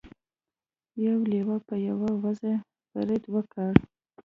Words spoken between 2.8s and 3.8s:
برید وکړ.